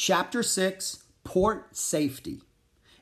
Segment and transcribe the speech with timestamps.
[0.00, 2.42] Chapter 6 Port Safety.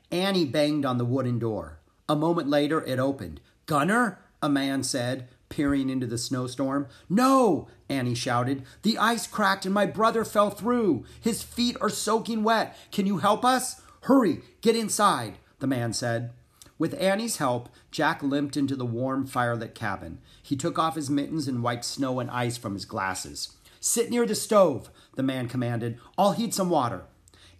[0.09, 1.77] Annie banged on the wooden door.
[2.09, 3.39] A moment later, it opened.
[3.67, 4.17] Gunnar?
[4.41, 6.87] A man said, peering into the snowstorm.
[7.07, 7.67] No!
[7.87, 8.63] Annie shouted.
[8.81, 11.05] The ice cracked and my brother fell through.
[11.21, 12.75] His feet are soaking wet.
[12.91, 13.79] Can you help us?
[14.01, 16.31] Hurry, get inside, the man said.
[16.79, 20.17] With Annie's help, Jack limped into the warm, firelit cabin.
[20.41, 23.53] He took off his mittens and wiped snow and ice from his glasses.
[23.79, 25.99] Sit near the stove, the man commanded.
[26.17, 27.03] I'll heat some water.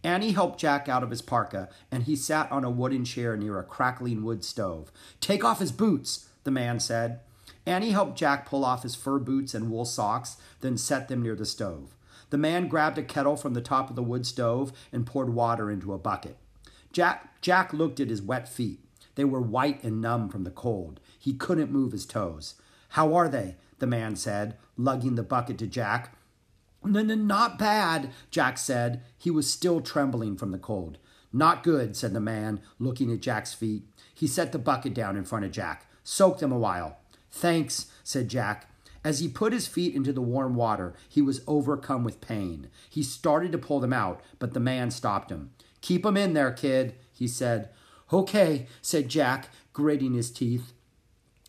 [0.04, 3.60] Annie helped Jack out of his parka, and he sat on a wooden chair near
[3.60, 4.92] a crackling wood stove.
[5.20, 7.20] Take off his boots, the man said.
[7.66, 11.36] Annie helped Jack pull off his fur boots and wool socks, then set them near
[11.36, 11.96] the stove.
[12.30, 15.70] The man grabbed a kettle from the top of the wood stove and poured water
[15.70, 16.38] into a bucket.
[16.94, 18.80] Jack, Jack looked at his wet feet.
[19.16, 21.00] They were white and numb from the cold.
[21.18, 22.56] He couldn't move his toes.
[22.90, 23.56] How are they?
[23.80, 26.17] the man said, lugging the bucket to Jack.
[26.88, 29.04] Not bad, Jack said.
[29.18, 30.98] He was still trembling from the cold.
[31.34, 33.84] Not good, said the man, looking at Jack's feet.
[34.14, 35.86] He set the bucket down in front of Jack.
[36.04, 36.98] Soak them a while.
[37.30, 38.70] Thanks, said Jack.
[39.04, 42.68] As he put his feet into the warm water, he was overcome with pain.
[42.90, 45.52] He started to pull them out, but the man stopped him.
[45.82, 47.70] Keep 'em in there, kid, he said.
[48.12, 50.74] Okay, said Jack, gritting his teeth.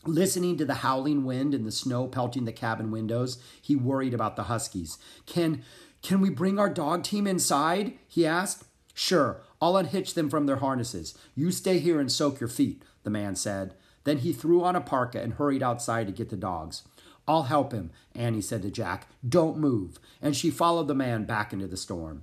[0.08, 4.36] Listening to the howling wind and the snow pelting the cabin windows, he worried about
[4.36, 4.96] the huskies.
[5.26, 5.62] Can
[6.00, 7.92] can we bring our dog team inside?
[8.06, 8.64] he asked.
[8.94, 11.14] Sure, I'll unhitch them from their harnesses.
[11.34, 13.74] You stay here and soak your feet, the man said.
[14.04, 16.84] Then he threw on a parka and hurried outside to get the dogs.
[17.26, 19.08] I'll help him, Annie said to Jack.
[19.28, 19.98] Don't move.
[20.22, 22.22] And she followed the man back into the storm.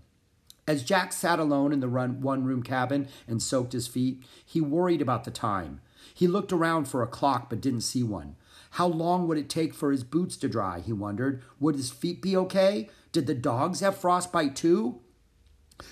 [0.67, 5.03] As Jack sat alone in the one room cabin and soaked his feet, he worried
[5.03, 5.81] about the time.
[6.13, 8.35] He looked around for a clock but didn't see one.
[8.71, 10.79] How long would it take for his boots to dry?
[10.81, 11.41] He wondered.
[11.59, 12.89] Would his feet be okay?
[13.11, 14.99] Did the dogs have frostbite too?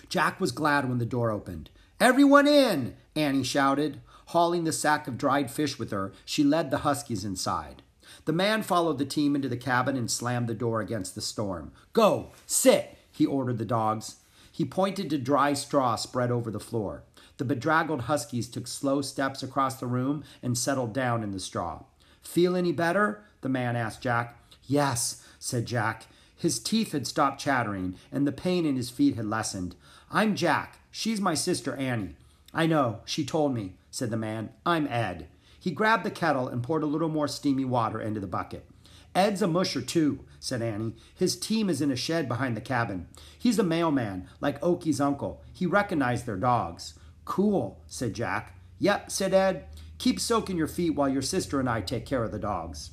[0.09, 1.69] Jack was glad when the door opened.
[1.99, 2.95] Everyone in!
[3.15, 4.01] Annie shouted.
[4.27, 7.83] Hauling the sack of dried fish with her, she led the huskies inside.
[8.25, 11.71] The man followed the team into the cabin and slammed the door against the storm.
[11.93, 12.31] Go!
[12.45, 12.97] Sit!
[13.11, 14.17] he ordered the dogs.
[14.53, 17.01] He pointed to dry straw spread over the floor.
[17.37, 21.85] The bedraggled huskies took slow steps across the room and settled down in the straw.
[22.21, 23.23] Feel any better?
[23.41, 24.37] the man asked Jack.
[24.67, 26.05] Yes, said Jack.
[26.37, 29.75] His teeth had stopped chattering, and the pain in his feet had lessened.
[30.11, 30.77] I'm Jack.
[30.91, 32.15] She's my sister Annie.
[32.53, 34.51] I know, she told me, said the man.
[34.67, 35.29] I'm Ed.
[35.59, 38.67] He grabbed the kettle and poured a little more steamy water into the bucket.
[39.15, 40.95] Ed's a musher, too, said Annie.
[41.15, 43.07] His team is in a shed behind the cabin.
[43.37, 45.43] He's a mailman, like Oki's uncle.
[45.53, 46.95] He recognized their dogs.
[47.25, 48.57] Cool, said Jack.
[48.79, 49.65] Yep, said Ed.
[49.97, 52.91] Keep soaking your feet while your sister and I take care of the dogs.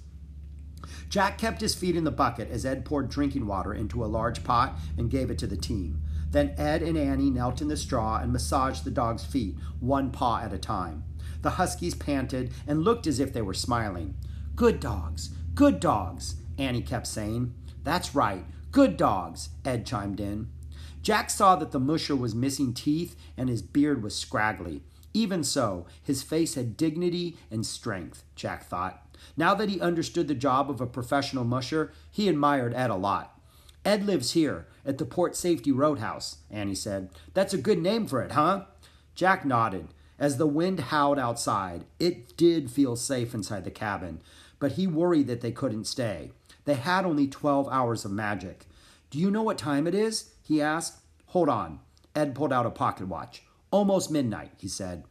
[1.08, 4.44] Jack kept his feet in the bucket as Ed poured drinking water into a large
[4.44, 6.02] pot and gave it to the team.
[6.30, 10.40] Then Ed and Annie knelt in the straw and massaged the dog's feet, one paw
[10.40, 11.04] at a time.
[11.42, 14.14] The huskies panted and looked as if they were smiling.
[14.54, 17.52] Good dogs, good dogs, Annie kept saying.
[17.84, 20.48] That's right, good dogs, Ed chimed in.
[21.02, 24.80] Jack saw that the musher was missing teeth and his beard was scraggly.
[25.12, 29.06] Even so, his face had dignity and strength, Jack thought.
[29.36, 33.38] Now that he understood the job of a professional musher, he admired Ed a lot.
[33.84, 37.10] Ed lives here, at the Port Safety Roadhouse, Annie said.
[37.34, 38.64] That's a good name for it, huh?
[39.14, 39.88] Jack nodded.
[40.18, 44.20] As the wind howled outside, it did feel safe inside the cabin,
[44.60, 46.30] but he worried that they couldn't stay.
[46.64, 48.66] They had only 12 hours of magic.
[49.10, 50.30] Do you know what time it is?
[50.44, 51.00] he asked.
[51.26, 51.80] Hold on.
[52.14, 53.42] Ed pulled out a pocket watch.
[53.72, 55.04] Almost midnight, he said.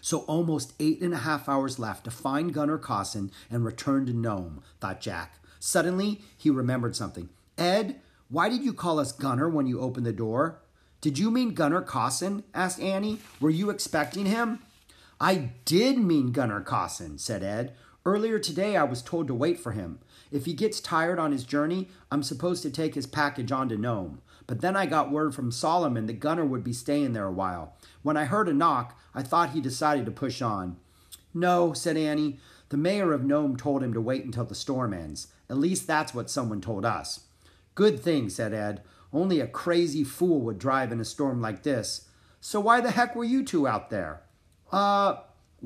[0.00, 4.12] So almost eight and a half hours left to find Gunnar Kaasen and return to
[4.12, 5.38] Nome, thought Jack.
[5.60, 7.28] Suddenly, he remembered something.
[7.58, 10.62] Ed, why did you call us Gunnar when you opened the door?
[11.00, 12.44] Did you mean Gunnar Kaasen?
[12.54, 13.18] asked Annie.
[13.40, 14.60] Were you expecting him?
[15.20, 17.74] I did mean Gunnar Kaasen, said Ed.
[18.06, 19.98] Earlier today, I was told to wait for him.
[20.30, 23.78] If he gets tired on his journey, I'm supposed to take his package on to
[23.78, 24.20] Nome.
[24.46, 27.76] But then I got word from Solomon that Gunnar would be staying there a while.
[28.02, 30.76] When I heard a knock, I thought he decided to push on.
[31.32, 32.38] No, said Annie.
[32.68, 35.28] The mayor of Nome told him to wait until the storm ends.
[35.48, 37.20] At least that's what someone told us.
[37.74, 38.82] Good thing, said Ed.
[39.14, 42.08] Only a crazy fool would drive in a storm like this.
[42.40, 44.20] So why the heck were you two out there?
[44.70, 45.16] Uh,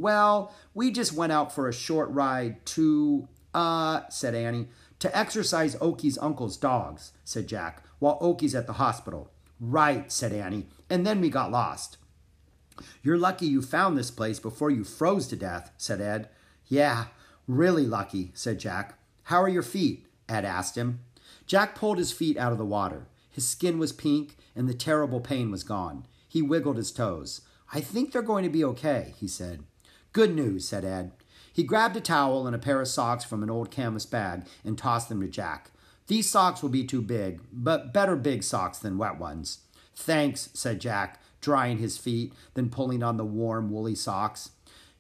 [0.01, 4.69] well, we just went out for a short ride to, uh, said Annie.
[5.01, 9.31] To exercise Oki's uncle's dogs, said Jack while Oki's at the hospital.
[9.61, 11.97] Right, said Annie, and then we got lost.
[13.03, 16.29] You're lucky you found this place before you froze to death, said Ed.
[16.67, 17.07] Yeah,
[17.47, 18.99] really lucky, said Jack.
[19.25, 20.07] How are your feet?
[20.29, 21.01] Ed asked him.
[21.47, 23.07] Jack pulled his feet out of the water.
[23.31, 26.07] His skin was pink, and the terrible pain was gone.
[26.29, 27.41] He wiggled his toes.
[27.73, 29.65] I think they're going to be okay, he said.
[30.13, 31.13] Good news, said Ed.
[31.53, 34.79] He grabbed a towel and a pair of socks from an old canvas bag and
[34.79, 35.71] tossed them to Jack.
[36.07, 39.59] These socks will be too big, but better big socks than wet ones.
[39.95, 44.51] Thanks, said Jack, drying his feet, then pulling on the warm, woolly socks.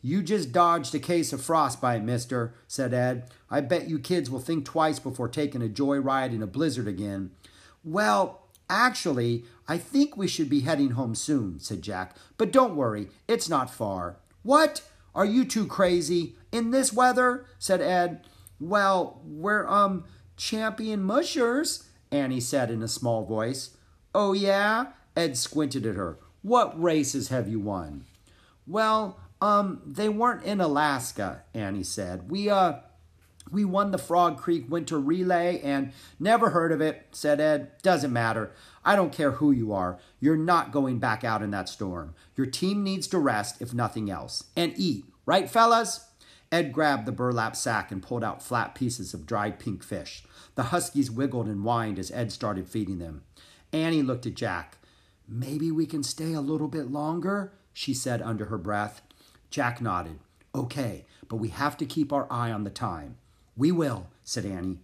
[0.02, 3.30] You just dodged a case of frostbite, mister, said Ed.
[3.50, 7.30] I bet you kids will think twice before taking a joyride in a blizzard again.
[7.82, 12.14] Well, actually, I think we should be heading home soon, said Jack.
[12.36, 14.18] But don't worry, it's not far.
[14.42, 14.82] What?
[15.18, 16.36] Are you two crazy?
[16.52, 17.46] In this weather?
[17.58, 18.24] said Ed.
[18.60, 20.04] Well, we're, um,
[20.36, 23.76] champion mushers, Annie said in a small voice.
[24.14, 24.92] Oh, yeah?
[25.16, 26.20] Ed squinted at her.
[26.42, 28.04] What races have you won?
[28.64, 32.30] Well, um, they weren't in Alaska, Annie said.
[32.30, 32.74] We, uh,
[33.50, 37.70] we won the Frog Creek Winter Relay and never heard of it, said Ed.
[37.82, 38.52] Doesn't matter.
[38.84, 39.98] I don't care who you are.
[40.20, 42.14] You're not going back out in that storm.
[42.36, 45.04] Your team needs to rest, if nothing else, and eat.
[45.26, 46.06] Right, fellas?
[46.50, 50.24] Ed grabbed the burlap sack and pulled out flat pieces of dried pink fish.
[50.54, 53.22] The huskies wiggled and whined as Ed started feeding them.
[53.72, 54.78] Annie looked at Jack.
[55.28, 59.02] Maybe we can stay a little bit longer, she said under her breath.
[59.50, 60.18] Jack nodded.
[60.54, 63.18] Okay, but we have to keep our eye on the time.
[63.58, 64.78] We will, said Annie.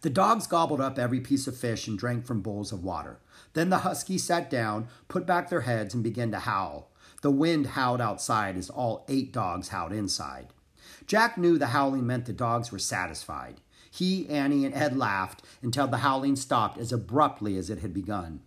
[0.00, 3.18] The dogs gobbled up every piece of fish and drank from bowls of water.
[3.52, 6.90] Then the huskies sat down, put back their heads, and began to howl.
[7.20, 10.48] The wind howled outside as all eight dogs howled inside.
[11.06, 13.60] Jack knew the howling meant the dogs were satisfied.
[13.90, 18.40] He, Annie, and Ed laughed until the howling stopped as abruptly as it had begun.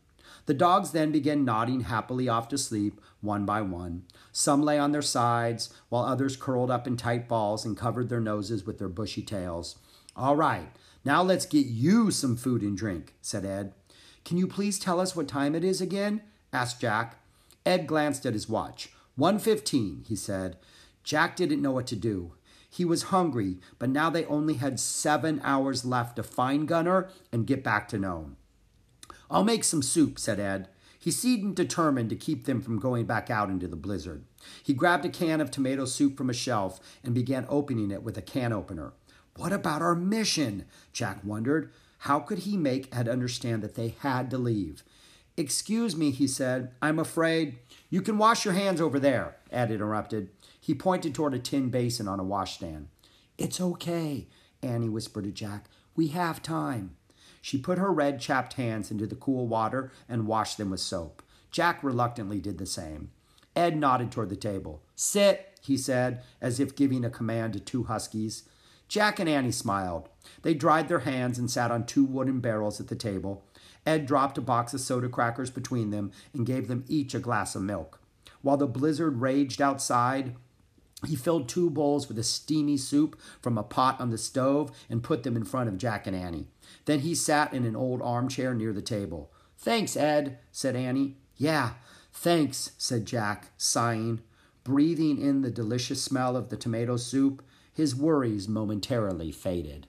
[0.45, 4.03] The dogs then began nodding happily off to sleep, one by one.
[4.31, 8.21] Some lay on their sides, while others curled up in tight balls and covered their
[8.21, 9.77] noses with their bushy tails.
[10.15, 10.69] All right,
[11.03, 13.73] now let's get you some food and drink, said Ed.
[14.25, 16.21] Can you please tell us what time it is again?
[16.51, 17.17] asked Jack.
[17.65, 18.89] Ed glanced at his watch.
[19.15, 20.57] One fifteen, he said.
[21.03, 22.33] Jack didn't know what to do.
[22.69, 27.47] He was hungry, but now they only had seven hours left to find Gunnar and
[27.47, 28.37] get back to Nome.
[29.31, 30.69] I'll make some soup, said Ed.
[30.99, 34.25] He seemed determined to keep them from going back out into the blizzard.
[34.61, 38.17] He grabbed a can of tomato soup from a shelf and began opening it with
[38.17, 38.91] a can opener.
[39.37, 40.65] What about our mission?
[40.91, 41.71] Jack wondered.
[41.99, 44.83] How could he make Ed understand that they had to leave?
[45.37, 46.71] Excuse me, he said.
[46.81, 47.59] I'm afraid.
[47.89, 50.29] You can wash your hands over there, Ed interrupted.
[50.59, 52.89] He pointed toward a tin basin on a washstand.
[53.37, 54.27] It's okay,
[54.61, 55.69] Annie whispered to Jack.
[55.95, 56.97] We have time.
[57.41, 61.21] She put her red, chapped hands into the cool water and washed them with soap.
[61.51, 63.11] Jack reluctantly did the same.
[63.55, 64.81] Ed nodded toward the table.
[64.95, 68.43] Sit, he said, as if giving a command to two huskies.
[68.87, 70.09] Jack and Annie smiled.
[70.41, 73.43] They dried their hands and sat on two wooden barrels at the table.
[73.85, 77.55] Ed dropped a box of soda crackers between them and gave them each a glass
[77.55, 77.99] of milk.
[78.41, 80.35] While the blizzard raged outside,
[81.07, 85.03] he filled two bowls with a steamy soup from a pot on the stove and
[85.03, 86.47] put them in front of Jack and Annie.
[86.85, 89.31] Then he sat in an old armchair near the table.
[89.57, 91.17] Thanks, Ed, said Annie.
[91.37, 91.71] Yeah,
[92.11, 94.21] thanks, said Jack, sighing.
[94.63, 97.43] Breathing in the delicious smell of the tomato soup,
[97.73, 99.87] his worries momentarily faded.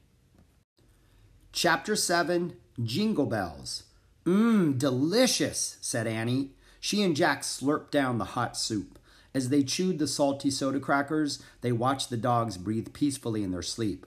[1.53, 3.83] Chapter 7 Jingle Bells.
[4.25, 6.53] Mmm, delicious, said Annie.
[6.79, 8.99] She and Jack slurped down the hot soup.
[9.35, 13.63] As they chewed the salty soda crackers, they watched the dogs breathe peacefully in their
[13.63, 14.07] sleep.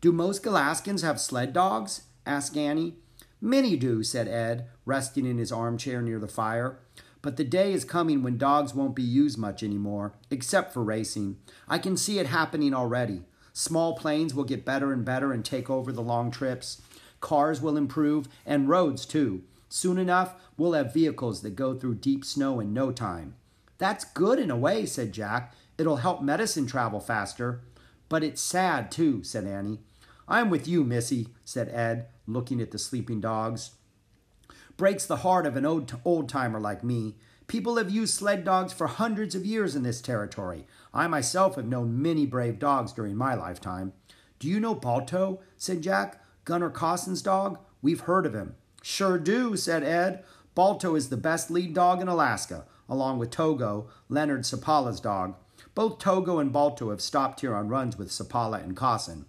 [0.00, 2.02] Do most Alaskans have sled dogs?
[2.26, 2.96] asked Annie.
[3.40, 6.78] Many do, said Ed, resting in his armchair near the fire.
[7.22, 11.38] But the day is coming when dogs won't be used much anymore, except for racing.
[11.68, 13.22] I can see it happening already.
[13.52, 16.80] Small planes will get better and better and take over the long trips.
[17.20, 19.42] Cars will improve, and roads too.
[19.68, 23.34] Soon enough, we'll have vehicles that go through deep snow in no time.
[23.78, 25.54] That's good in a way, said Jack.
[25.78, 27.62] It'll help medicine travel faster.
[28.08, 29.80] But it's sad, too, said Annie.
[30.26, 33.72] I'm with you, Missy, said Ed, looking at the sleeping dogs.
[34.76, 37.16] Breaks the heart of an old, old timer like me.
[37.46, 40.66] People have used sled dogs for hundreds of years in this territory.
[40.92, 43.94] I myself have known many brave dogs during my lifetime.
[44.38, 45.40] Do you know Balto?
[45.56, 46.22] said Jack.
[46.44, 47.58] Gunnar Kaasen's dog?
[47.80, 48.54] We've heard of him.
[48.82, 50.24] Sure do, said Ed.
[50.54, 55.34] Balto is the best lead dog in Alaska, along with Togo, Leonard Seppala's dog.
[55.74, 59.24] Both Togo and Balto have stopped here on runs with Sapala and Kaasen.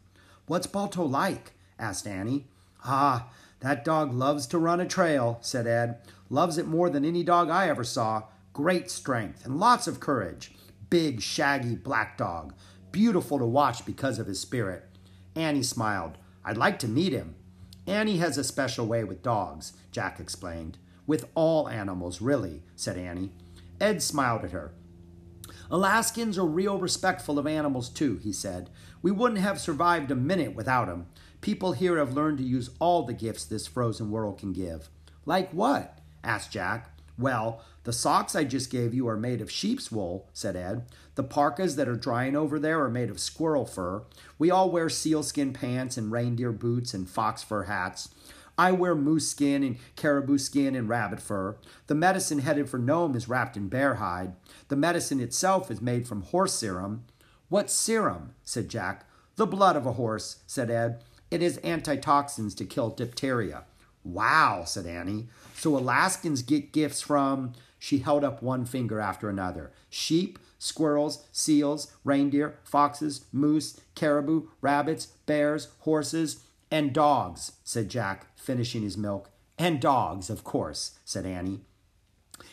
[0.48, 1.52] What's Balto like?
[1.78, 2.48] asked Annie.
[2.84, 5.98] Ah, that dog loves to run a trail, said Ed.
[6.30, 8.24] Loves it more than any dog I ever saw.
[8.54, 10.52] Great strength and lots of courage.
[10.90, 12.54] Big, shaggy black dog.
[12.92, 14.86] Beautiful to watch because of his spirit.
[15.36, 16.18] Annie smiled.
[16.44, 17.36] I'd like to meet him.
[17.86, 20.78] Annie has a special way with dogs, Jack explained.
[21.06, 23.32] with all animals, really, said Annie.
[23.80, 24.74] Ed smiled at her.
[25.72, 28.70] Alaskans are real respectful of animals, too, he said.
[29.02, 31.06] We wouldn't have survived a minute without 'em.
[31.42, 34.90] People here have learned to use all the gifts this frozen world can give.
[35.26, 36.00] Like what?
[36.24, 36.92] asked Jack.
[37.18, 40.86] Well, the socks I just gave you are made of sheep's wool, said Ed.
[41.16, 44.04] The parkas that are drying over there are made of squirrel fur.
[44.38, 48.10] We all wear sealskin pants and reindeer boots and fox fur hats.
[48.60, 51.56] I wear moose skin and caribou skin and rabbit fur.
[51.88, 54.34] The medicine headed for Nome is wrapped in bear hide.
[54.68, 57.06] The medicine itself is made from horse serum.
[57.48, 58.34] What serum?
[58.44, 59.06] said Jack.
[59.38, 61.02] The blood of a horse, said Ed.
[61.32, 63.64] It is antitoxins to kill diphtheria.
[64.04, 65.30] Wow, said Annie.
[65.54, 67.54] So Alaskans get gifts from.
[67.80, 75.06] She held up one finger after another sheep, squirrels, seals, reindeer, foxes, moose, caribou, rabbits,
[75.26, 79.30] bears, horses, and dogs, said Jack, finishing his milk.
[79.58, 81.62] And dogs, of course, said Annie.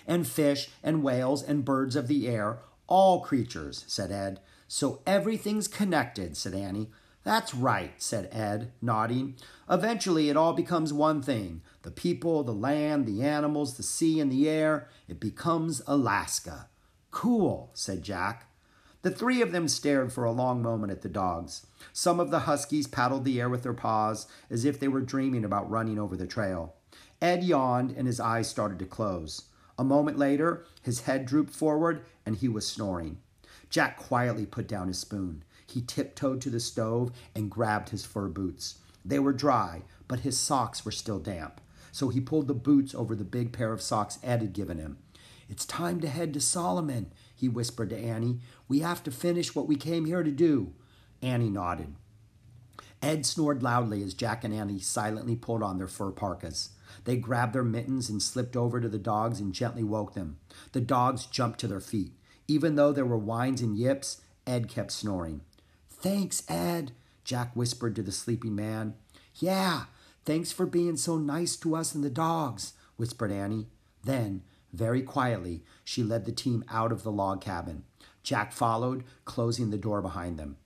[0.06, 4.40] And fish, and whales, and birds of the air, all creatures, said Ed.
[4.68, 6.90] So everything's connected, said Annie.
[7.22, 9.34] That's right, said Ed, nodding.
[9.68, 14.30] Eventually, it all becomes one thing the people, the land, the animals, the sea, and
[14.30, 14.88] the air.
[15.08, 16.68] It becomes Alaska.
[17.10, 18.48] Cool, said Jack.
[19.06, 21.64] The three of them stared for a long moment at the dogs.
[21.92, 25.44] Some of the huskies paddled the air with their paws as if they were dreaming
[25.44, 26.74] about running over the trail.
[27.22, 29.44] Ed yawned and his eyes started to close.
[29.78, 33.18] A moment later, his head drooped forward and he was snoring.
[33.70, 35.44] Jack quietly put down his spoon.
[35.68, 38.80] He tiptoed to the stove and grabbed his fur boots.
[39.04, 41.60] They were dry, but his socks were still damp.
[41.92, 44.98] So he pulled the boots over the big pair of socks Ed had given him.
[45.48, 48.40] It's time to head to Solomon, he whispered to Annie.
[48.66, 50.72] We have to finish what we came here to do.
[51.22, 51.94] Annie nodded.
[53.02, 56.70] Ed snored loudly as Jack and Annie silently pulled on their fur parkas.
[57.04, 60.38] They grabbed their mittens and slipped over to the dogs and gently woke them.
[60.72, 62.12] The dogs jumped to their feet.
[62.48, 65.42] Even though there were whines and yips, Ed kept snoring.
[65.90, 66.92] Thanks, Ed,
[67.24, 68.94] Jack whispered to the sleeping man.
[69.34, 69.84] Yeah,
[70.24, 73.66] thanks for being so nice to us and the dogs, whispered Annie.
[74.04, 74.42] Then,
[74.76, 77.84] very quietly, she led the team out of the log cabin.
[78.22, 80.56] Jack followed, closing the door behind them.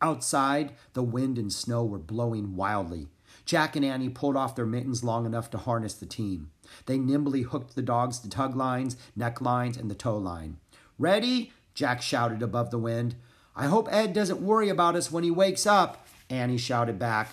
[0.00, 3.08] Outside, the wind and snow were blowing wildly.
[3.44, 6.50] Jack and Annie pulled off their mittens long enough to harness the team.
[6.86, 10.58] They nimbly hooked the dogs to tug lines, neck lines, and the tow line.
[10.98, 11.52] Ready?
[11.74, 13.14] Jack shouted above the wind.
[13.56, 17.30] I hope Ed doesn't worry about us when he wakes up, Annie shouted back.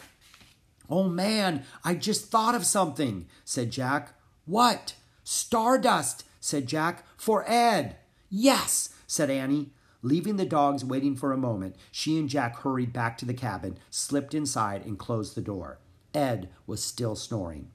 [0.90, 4.14] Oh man, I just thought of something, said Jack.
[4.46, 4.96] What?
[5.26, 7.98] Stardust, said Jack, for Ed.
[8.30, 9.72] Yes, said Annie.
[10.04, 13.80] Leaving the dogs waiting for a moment, she and Jack hurried back to the cabin,
[13.90, 15.80] slipped inside, and closed the door.
[16.14, 17.72] Ed was still snoring.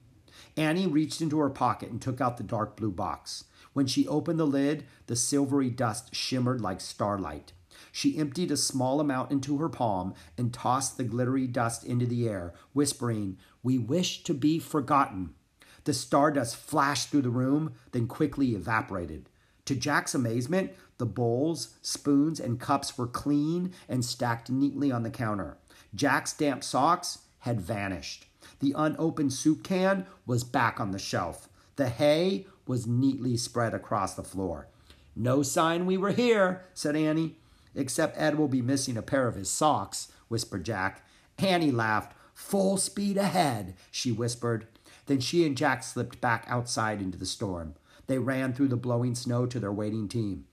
[0.55, 3.43] Annie reached into her pocket and took out the dark blue box.
[3.73, 7.51] When she opened the lid, the silvery dust shimmered like starlight.
[7.91, 12.29] She emptied a small amount into her palm and tossed the glittery dust into the
[12.29, 15.35] air, whispering, We wish to be forgotten.
[15.83, 19.29] The stardust flashed through the room, then quickly evaporated.
[19.65, 25.09] To Jack's amazement, the bowls, spoons, and cups were clean and stacked neatly on the
[25.09, 25.57] counter.
[25.95, 28.27] Jack's damp socks had vanished.
[28.59, 31.49] The unopened soup can was back on the shelf.
[31.75, 34.67] The hay was neatly spread across the floor.
[35.15, 37.37] No sign we were here, said Annie.
[37.73, 41.05] Except Ed will be missing a pair of his socks, whispered Jack.
[41.37, 42.13] Annie laughed.
[42.33, 44.67] Full speed ahead, she whispered.
[45.05, 47.75] Then she and Jack slipped back outside into the storm.
[48.07, 50.45] They ran through the blowing snow to their waiting team.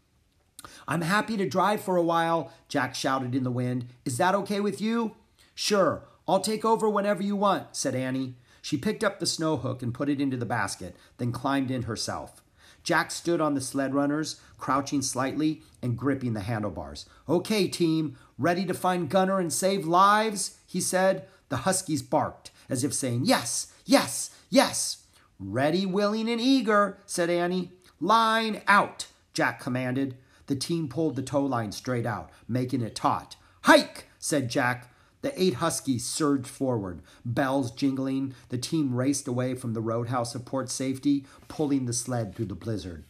[0.86, 3.86] I'm happy to drive for a while, Jack shouted in the wind.
[4.04, 5.14] Is that okay with you?
[5.54, 8.34] Sure, I'll take over whenever you want, said Annie.
[8.60, 11.82] She picked up the snow hook and put it into the basket, then climbed in
[11.82, 12.42] herself.
[12.82, 17.06] Jack stood on the sled runners, crouching slightly and gripping the handlebars.
[17.28, 20.58] Okay, team, ready to find Gunnar and save lives?
[20.66, 21.26] he said.
[21.48, 25.04] The huskies barked, as if saying, Yes, yes, yes.
[25.38, 27.72] Ready, willing, and eager, said Annie.
[28.00, 30.16] Line out, Jack commanded.
[30.46, 33.36] The team pulled the tow line straight out, making it taut.
[33.62, 34.92] Hike, said Jack.
[35.20, 38.34] The eight huskies surged forward, bells jingling.
[38.50, 42.54] The team raced away from the roadhouse of Port Safety, pulling the sled through the
[42.54, 43.04] blizzard.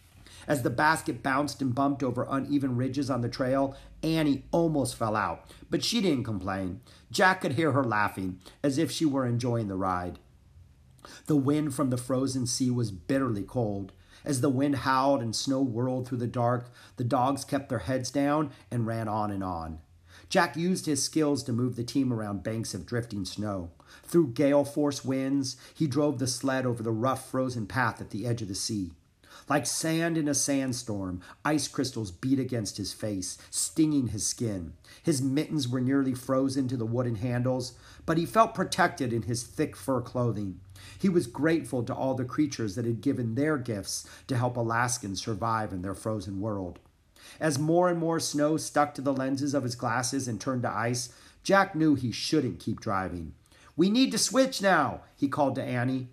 [0.48, 5.14] As the basket bounced and bumped over uneven ridges on the trail, Annie almost fell
[5.14, 6.80] out, but she didn't complain.
[7.10, 10.18] Jack could hear her laughing, as if she were enjoying the ride.
[11.26, 13.92] The wind from the frozen sea was bitterly cold.
[14.24, 18.10] As the wind howled and snow whirled through the dark, the dogs kept their heads
[18.10, 19.80] down and ran on and on.
[20.30, 23.70] Jack used his skills to move the team around banks of drifting snow.
[24.02, 28.26] Through gale force winds, he drove the sled over the rough, frozen path at the
[28.26, 28.92] edge of the sea.
[29.48, 34.74] Like sand in a sandstorm, ice crystals beat against his face, stinging his skin.
[35.02, 37.72] His mittens were nearly frozen to the wooden handles,
[38.04, 40.60] but he felt protected in his thick fur clothing.
[40.98, 45.22] He was grateful to all the creatures that had given their gifts to help Alaskans
[45.22, 46.78] survive in their frozen world.
[47.40, 50.70] As more and more snow stuck to the lenses of his glasses and turned to
[50.70, 51.12] ice,
[51.42, 53.34] Jack knew he shouldn't keep driving.
[53.76, 56.08] We need to switch now, he called to Annie.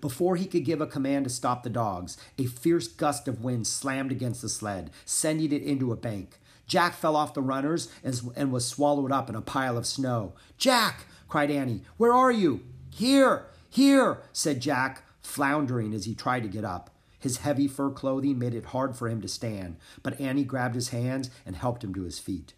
[0.00, 3.66] Before he could give a command to stop the dogs, a fierce gust of wind
[3.66, 6.38] slammed against the sled, sending it into a bank.
[6.66, 10.34] Jack fell off the runners and was swallowed up in a pile of snow.
[10.56, 11.06] Jack!
[11.28, 11.82] cried Annie.
[11.96, 12.60] Where are you?
[12.90, 13.46] Here!
[13.68, 14.22] Here!
[14.32, 16.90] said Jack, floundering as he tried to get up.
[17.18, 20.90] His heavy fur clothing made it hard for him to stand, but Annie grabbed his
[20.90, 22.52] hands and helped him to his feet.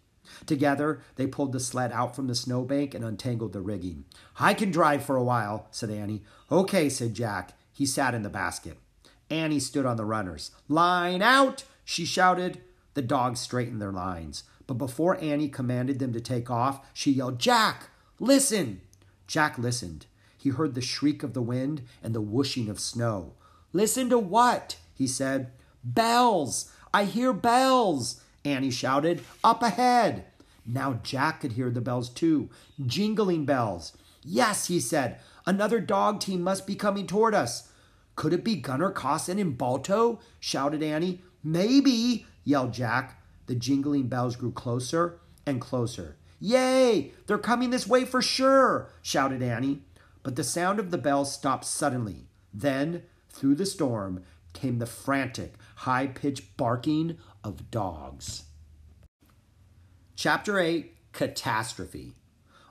[0.45, 4.05] Together, they pulled the sled out from the snowbank and untangled the rigging.
[4.39, 6.23] I can drive for a while, said Annie.
[6.51, 7.53] Okay, said Jack.
[7.71, 8.77] He sat in the basket.
[9.29, 10.51] Annie stood on the runners.
[10.67, 12.61] Line out, she shouted.
[12.93, 14.43] The dogs straightened their lines.
[14.65, 18.81] But before Annie commanded them to take off, she yelled, Jack, listen!
[19.27, 20.05] Jack listened.
[20.37, 23.33] He heard the shriek of the wind and the whooshing of snow.
[23.73, 24.77] Listen to what?
[24.93, 25.51] he said.
[25.83, 26.71] Bells!
[26.93, 28.21] I hear bells!
[28.47, 29.21] Annie shouted.
[29.43, 30.25] Up ahead!
[30.65, 32.49] Now Jack could hear the bells too,
[32.85, 33.93] jingling bells.
[34.23, 37.69] Yes, he said, another dog team must be coming toward us.
[38.15, 40.19] Could it be Gunnar Kaasen and Balto?
[40.39, 41.21] shouted Annie.
[41.43, 43.21] Maybe, yelled Jack.
[43.45, 46.17] The jingling bells grew closer and closer.
[46.39, 47.13] Yay!
[47.25, 49.83] They're coming this way for sure, shouted Annie.
[50.23, 52.27] But the sound of the bells stopped suddenly.
[52.53, 54.23] Then through the storm
[54.53, 58.43] came the frantic, high pitched barking of dogs.
[60.15, 62.15] Chapter 8 Catastrophe.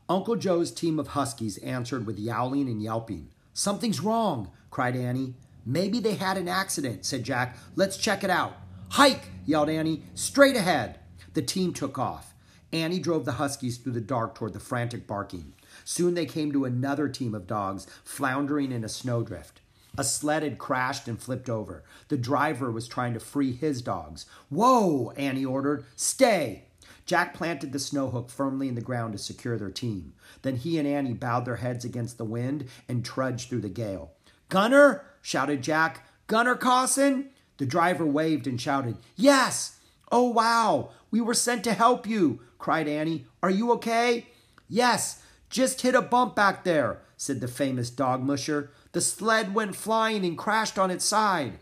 [0.08, 3.30] Uncle Joe's team of huskies answered with yowling and yelping.
[3.52, 5.34] Something's wrong, cried Annie.
[5.64, 7.56] Maybe they had an accident, said Jack.
[7.74, 8.54] Let's check it out.
[8.90, 10.02] Hike, yelled Annie.
[10.14, 11.00] Straight ahead.
[11.34, 12.34] The team took off.
[12.72, 15.54] Annie drove the huskies through the dark toward the frantic barking.
[15.84, 19.60] Soon they came to another team of dogs floundering in a snowdrift.
[19.98, 21.84] A sled had crashed and flipped over.
[22.08, 24.26] The driver was trying to free his dogs.
[24.48, 25.84] Whoa, Annie ordered.
[25.96, 26.64] Stay.
[27.06, 30.12] Jack planted the snow hook firmly in the ground to secure their team.
[30.42, 34.12] Then he and Annie bowed their heads against the wind and trudged through the gale.
[34.48, 36.06] Gunnar, shouted Jack.
[36.26, 37.28] Gunnar Kaasen?
[37.58, 39.78] The driver waved and shouted, Yes!
[40.12, 40.90] Oh, wow!
[41.10, 43.26] We were sent to help you, cried Annie.
[43.42, 44.26] Are you okay?
[44.68, 48.70] Yes, just hit a bump back there, said the famous dog musher.
[48.92, 51.58] The sled went flying and crashed on its side.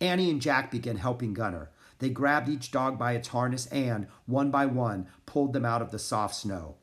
[0.00, 1.70] Annie and Jack began helping Gunnar.
[1.98, 5.90] They grabbed each dog by its harness and, one by one, pulled them out of
[5.90, 6.76] the soft snow.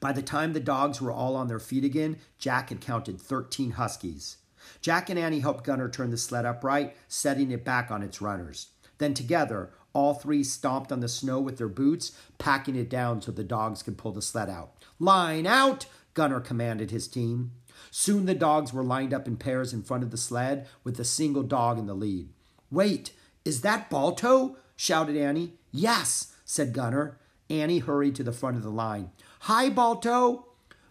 [0.00, 3.72] By the time the dogs were all on their feet again, Jack had counted 13
[3.72, 4.38] huskies.
[4.80, 8.68] Jack and Annie helped Gunnar turn the sled upright, setting it back on its runners.
[8.98, 13.32] Then together, all three stomped on the snow with their boots, packing it down so
[13.32, 14.72] the dogs could pull the sled out.
[14.98, 15.86] Line out,
[16.16, 17.52] Gunnar commanded his team.
[17.92, 21.04] Soon the dogs were lined up in pairs in front of the sled, with a
[21.04, 22.30] single dog in the lead.
[22.70, 23.12] Wait,
[23.44, 24.56] is that Balto?
[24.74, 25.52] shouted Annie.
[25.70, 27.18] Yes, said Gunnar.
[27.48, 29.10] Annie hurried to the front of the line.
[29.40, 30.46] Hi, Balto.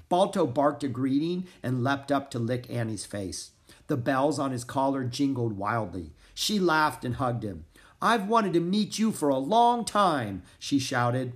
[0.08, 3.52] Balto barked a greeting and leapt up to lick Annie's face.
[3.88, 6.14] The bells on his collar jingled wildly.
[6.34, 7.66] She laughed and hugged him.
[8.02, 11.34] I've wanted to meet you for a long time, she shouted.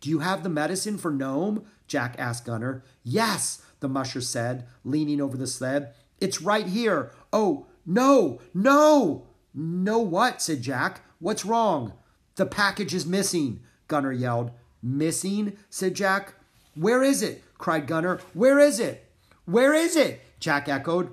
[0.00, 1.64] Do you have the medicine for Nome?
[1.90, 2.84] Jack asked Gunnar.
[3.02, 5.92] Yes, the musher said, leaning over the sled.
[6.20, 7.10] It's right here.
[7.32, 9.26] Oh, no, no!
[9.52, 10.40] No what?
[10.40, 11.00] said Jack.
[11.18, 11.94] What's wrong?
[12.36, 14.52] The package is missing, Gunnar yelled.
[14.80, 15.56] Missing?
[15.68, 16.34] said Jack.
[16.76, 17.42] Where is it?
[17.58, 18.20] cried Gunnar.
[18.34, 19.04] Where is it?
[19.44, 20.20] Where is it?
[20.38, 21.10] Jack echoed.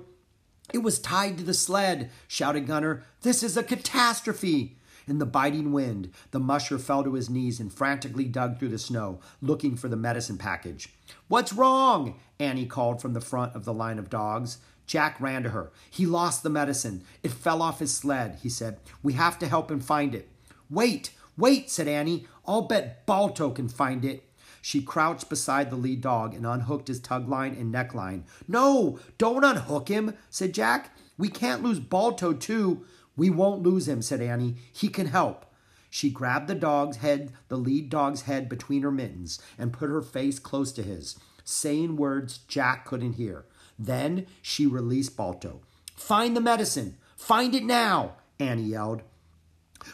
[0.72, 3.02] It was tied to the sled, shouted Gunnar.
[3.22, 4.77] This is a catastrophe.
[5.08, 8.78] In the biting wind, the musher fell to his knees and frantically dug through the
[8.78, 10.90] snow, looking for the medicine package.
[11.28, 12.20] What's wrong?
[12.38, 14.58] Annie called from the front of the line of dogs.
[14.86, 15.70] Jack ran to her.
[15.90, 17.04] He lost the medicine.
[17.22, 18.80] It fell off his sled, he said.
[19.02, 20.28] We have to help him find it.
[20.70, 22.26] Wait, wait, said Annie.
[22.46, 24.24] I'll bet Balto can find it.
[24.60, 28.24] She crouched beside the lead dog and unhooked his tug line and neckline.
[28.46, 30.94] No, don't unhook him, said Jack.
[31.16, 32.84] We can't lose Balto, too.
[33.18, 34.54] We won't lose him, said Annie.
[34.72, 35.44] He can help.
[35.90, 40.02] She grabbed the dog's head, the lead dog's head between her mittens, and put her
[40.02, 43.44] face close to his, saying words Jack couldn't hear.
[43.78, 45.60] Then she released Balto.
[45.96, 46.96] Find the medicine.
[47.16, 49.02] Find it now, Annie yelled.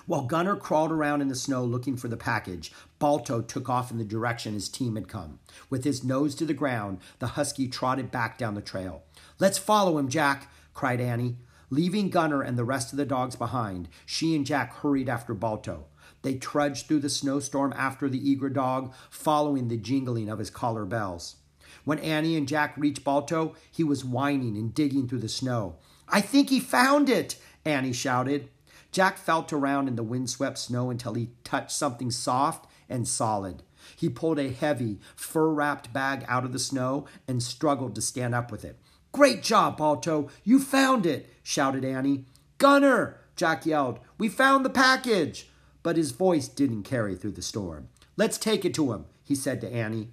[0.07, 3.99] While Gunnar crawled around in the snow looking for the package, Balto took off in
[3.99, 5.39] the direction his team had come.
[5.71, 9.03] With his nose to the ground, the husky trotted back down the trail.
[9.39, 11.37] Let's follow him, Jack, cried Annie.
[11.71, 15.87] Leaving Gunnar and the rest of the dogs behind, she and Jack hurried after Balto.
[16.23, 20.85] They trudged through the snowstorm after the eager dog, following the jingling of his collar
[20.85, 21.37] bells.
[21.85, 25.77] When Annie and Jack reached Balto, he was whining and digging through the snow.
[26.09, 28.49] I think he found it, Annie shouted.
[28.91, 33.63] Jack felt around in the windswept snow until he touched something soft and solid.
[33.97, 38.35] He pulled a heavy, fur wrapped bag out of the snow and struggled to stand
[38.35, 38.79] up with it.
[39.15, 40.29] Great job, Balto!
[40.43, 41.33] You found it!
[41.45, 42.25] shouted Annie.
[42.59, 43.21] Gunnar!
[43.37, 44.01] Jack yelled.
[44.19, 45.49] We found the package!
[45.85, 47.87] But his voice didn't carry through the storm.
[48.17, 50.09] Let's take it to him, he said to Annie.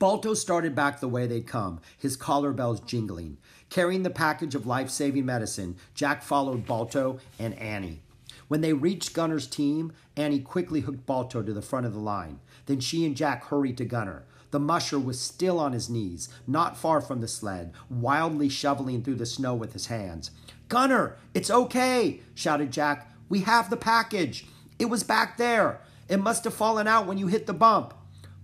[0.00, 3.36] Balto started back the way they'd come, his collar bells jingling.
[3.70, 8.02] Carrying the package of life saving medicine, Jack followed Balto and Annie.
[8.48, 12.40] When they reached Gunnar's team, Annie quickly hooked Balto to the front of the line.
[12.66, 14.24] Then she and Jack hurried to Gunnar.
[14.54, 19.16] The musher was still on his knees, not far from the sled, wildly shoveling through
[19.16, 20.30] the snow with his hands.
[20.68, 23.12] Gunnar, it's okay, shouted Jack.
[23.28, 24.46] We have the package.
[24.78, 25.80] It was back there.
[26.08, 27.94] It must have fallen out when you hit the bump.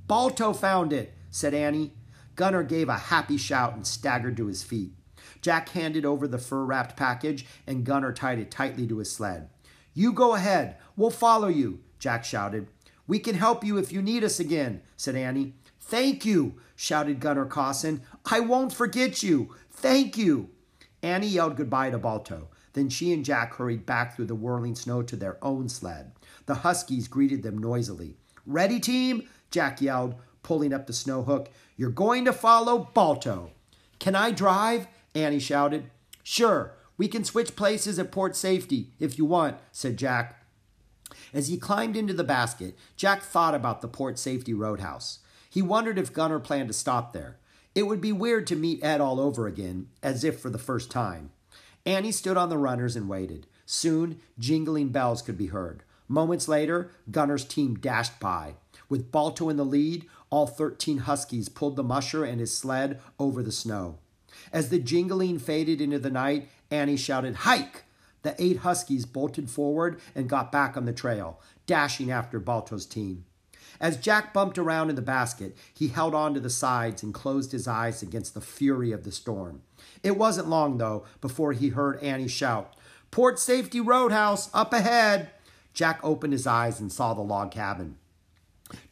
[0.09, 1.93] Balto found it, said Annie.
[2.35, 4.91] Gunnar gave a happy shout and staggered to his feet.
[5.41, 9.49] Jack handed over the fur wrapped package, and Gunnar tied it tightly to his sled.
[9.95, 10.75] You go ahead.
[10.97, 12.67] We'll follow you, Jack shouted.
[13.07, 15.55] We can help you if you need us again, said Annie.
[15.81, 18.01] Thank you, shouted Gunnar Kaasen.
[18.31, 19.55] I won't forget you.
[19.71, 20.51] Thank you.
[21.03, 22.49] Annie yelled goodbye to Balto.
[22.73, 26.13] Then she and Jack hurried back through the whirling snow to their own sled.
[26.47, 28.17] The Huskies greeted them noisily.
[28.47, 29.29] Ready, team?
[29.51, 31.51] Jack yelled, pulling up the snow hook.
[31.77, 33.51] You're going to follow Balto.
[33.99, 34.87] Can I drive?
[35.15, 35.91] Annie shouted.
[36.23, 40.45] Sure, we can switch places at port safety if you want, said Jack.
[41.33, 45.21] As he climbed into the basket, Jack thought about the port safety roadhouse.
[45.51, 47.37] He wondered if Gunnar planned to stop there.
[47.75, 50.91] It would be weird to meet Ed all over again, as if for the first
[50.91, 51.33] time.
[51.85, 53.47] Annie stood on the runners and waited.
[53.67, 55.83] Soon, jingling bells could be heard.
[56.09, 58.55] Moments later, Gunnar's team dashed by.
[58.89, 63.43] With Balto in the lead, all 13 Huskies pulled the musher and his sled over
[63.43, 63.99] the snow.
[64.53, 67.85] As the jingling faded into the night, Annie shouted, Hike!
[68.23, 73.25] The eight Huskies bolted forward and got back on the trail, dashing after Balto's team.
[73.81, 77.53] As Jack bumped around in the basket, he held on to the sides and closed
[77.53, 79.63] his eyes against the fury of the storm.
[80.03, 82.77] It wasn't long, though, before he heard Annie shout,
[83.11, 85.31] Port Safety Roadhouse, up ahead!
[85.73, 87.97] Jack opened his eyes and saw the log cabin.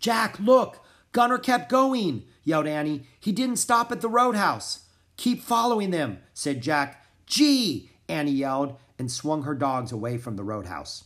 [0.01, 0.85] Jack, look!
[1.13, 3.05] Gunnar kept going, yelled Annie.
[3.21, 4.85] He didn't stop at the roadhouse.
[5.17, 7.05] Keep following them, said Jack.
[7.27, 7.91] Gee!
[8.09, 11.05] Annie yelled and swung her dogs away from the roadhouse.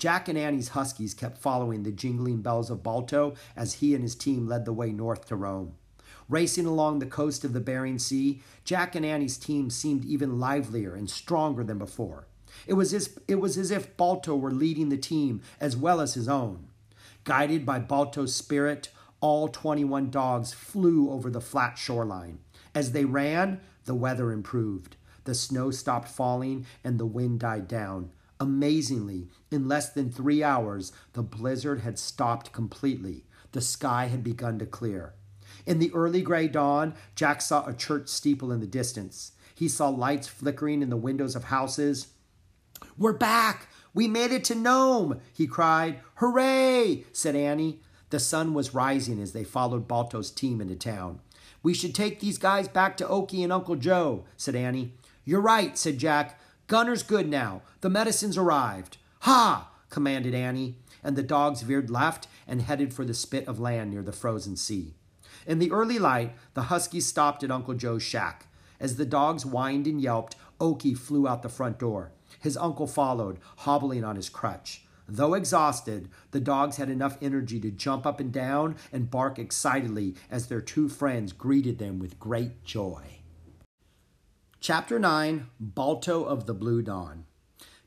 [0.00, 4.14] Jack and Annie's huskies kept following the jingling bells of Balto as he and his
[4.14, 5.74] team led the way north to Nome.
[6.26, 10.94] Racing along the coast of the Bering Sea, Jack and Annie's team seemed even livelier
[10.94, 12.26] and stronger than before.
[12.66, 16.14] It was, as, it was as if Balto were leading the team as well as
[16.14, 16.68] his own.
[17.24, 18.88] Guided by Balto's spirit,
[19.20, 22.38] all 21 dogs flew over the flat shoreline.
[22.74, 24.96] As they ran, the weather improved.
[25.24, 28.12] The snow stopped falling and the wind died down.
[28.40, 33.26] Amazingly, in less than three hours, the blizzard had stopped completely.
[33.52, 35.12] The sky had begun to clear.
[35.66, 39.32] In the early gray dawn, Jack saw a church steeple in the distance.
[39.54, 42.08] He saw lights flickering in the windows of houses.
[42.96, 43.68] We're back!
[43.92, 45.20] We made it to Nome!
[45.34, 46.00] he cried.
[46.14, 47.04] Hooray!
[47.12, 47.80] said Annie.
[48.08, 51.20] The sun was rising as they followed Balto's team into town.
[51.62, 54.94] We should take these guys back to Okie and Uncle Joe, said Annie.
[55.26, 56.40] You're right, said Jack.
[56.70, 57.62] Gunnar's good now.
[57.80, 58.96] The medicine's arrived.
[59.22, 59.68] Haw!
[59.88, 64.02] commanded Annie, and the dogs veered left and headed for the spit of land near
[64.02, 64.94] the frozen sea.
[65.48, 68.46] In the early light, the huskies stopped at Uncle Joe's shack.
[68.78, 72.12] As the dogs whined and yelped, Okie flew out the front door.
[72.38, 74.84] His uncle followed, hobbling on his crutch.
[75.08, 80.14] Though exhausted, the dogs had enough energy to jump up and down and bark excitedly
[80.30, 83.19] as their two friends greeted them with great joy.
[84.62, 87.24] Chapter 9 Balto of the Blue Dawn.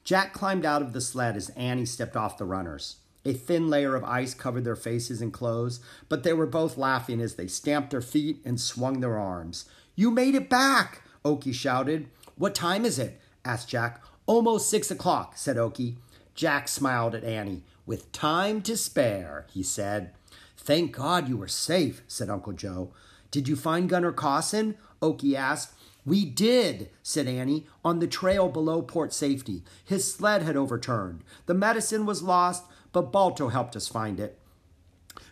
[0.04, 2.96] Jack climbed out of the sled as Annie stepped off the runners.
[3.24, 7.22] A thin layer of ice covered their faces and clothes, but they were both laughing
[7.22, 9.66] as they stamped their feet and swung their arms.
[9.96, 11.04] You made it back!
[11.24, 12.08] Okie shouted.
[12.38, 13.22] What time is it?
[13.46, 14.02] asked Jack.
[14.26, 15.98] Almost six o'clock, said Okie.
[16.34, 17.62] Jack smiled at Annie.
[17.86, 20.10] With time to spare, he said.
[20.58, 22.94] Thank God you were safe, said Uncle Joe.
[23.30, 24.74] Did you find Gunnar Kaasen?
[25.04, 25.76] Okie asked.
[26.06, 29.64] We did, said Annie, on the trail below Port Safety.
[29.84, 31.24] His sled had overturned.
[31.46, 34.40] The medicine was lost, but Balto helped us find it.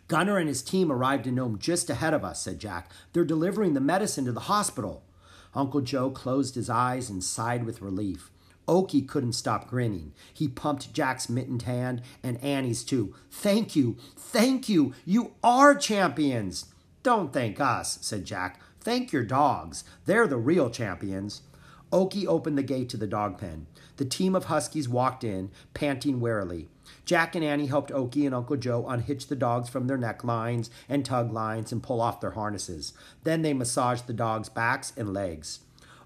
[0.07, 2.91] Gunnar and his team arrived in Nome just ahead of us, said Jack.
[3.13, 5.03] They're delivering the medicine to the hospital.
[5.53, 8.31] Uncle Joe closed his eyes and sighed with relief.
[8.67, 10.13] Okie couldn't stop grinning.
[10.33, 13.13] He pumped Jack's mittened hand and Annie's too.
[13.29, 14.93] Thank you, thank you.
[15.05, 16.67] You are champions.
[17.03, 18.61] Don't thank us, said Jack.
[18.81, 19.83] Thank your dogs.
[20.05, 21.43] They're the real champions.
[21.91, 23.67] Okie opened the gate to the dog pen.
[23.97, 26.67] The team of huskies walked in, panting warily.
[27.05, 31.05] Jack and Annie helped Okie and Uncle Joe unhitch the dogs from their necklines and
[31.05, 32.93] tug lines and pull off their harnesses.
[33.23, 35.59] Then they massaged the dogs' backs and legs.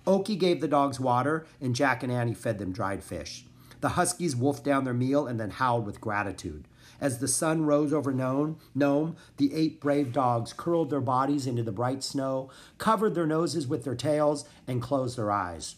[0.05, 3.45] Okie gave the dogs water, and Jack and Annie fed them dried fish.
[3.81, 6.67] The huskies wolfed down their meal and then howled with gratitude.
[7.01, 11.63] As the sun rose over Nome, Nome, the eight brave dogs curled their bodies into
[11.63, 15.75] the bright snow, covered their noses with their tails, and closed their eyes.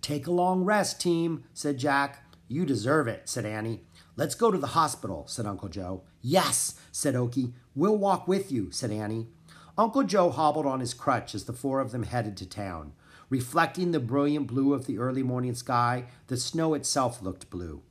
[0.00, 2.24] Take a long rest, team, said Jack.
[2.46, 3.80] You deserve it, said Annie.
[4.16, 6.02] Let's go to the hospital, said Uncle Joe.
[6.20, 7.54] Yes, said Okie.
[7.74, 9.28] We'll walk with you, said Annie.
[9.76, 12.92] Uncle Joe hobbled on his crutch as the four of them headed to town.
[13.28, 17.82] Reflecting the brilliant blue of the early morning sky, the snow itself looked blue.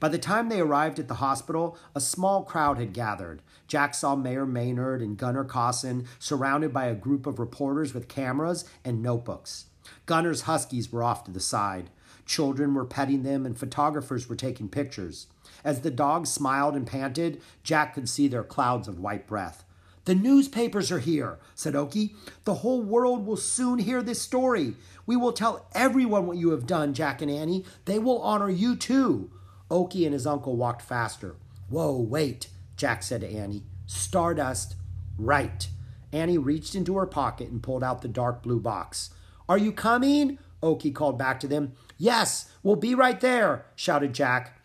[0.00, 3.42] By the time they arrived at the hospital, a small crowd had gathered.
[3.66, 8.64] Jack saw Mayor Maynard and Gunnar Kaasen surrounded by a group of reporters with cameras
[8.84, 9.66] and notebooks.
[10.06, 11.90] Gunnar's huskies were off to the side.
[12.26, 15.26] Children were petting them and photographers were taking pictures.
[15.64, 19.64] As the dogs smiled and panted, Jack could see their clouds of white breath.
[20.04, 22.14] The newspapers are here, said Okie.
[22.44, 24.74] The whole world will soon hear this story.
[25.06, 27.64] We will tell everyone what you have done, Jack and Annie.
[27.84, 29.30] They will honor you too.
[29.72, 31.36] Okie and his uncle walked faster.
[31.70, 33.62] Whoa, wait, Jack said to Annie.
[33.86, 34.76] Stardust.
[35.18, 35.66] Right.
[36.12, 39.10] Annie reached into her pocket and pulled out the dark blue box.
[39.48, 40.38] Are you coming?
[40.62, 41.72] Okie called back to them.
[41.96, 44.60] Yes, we'll be right there, shouted Jack.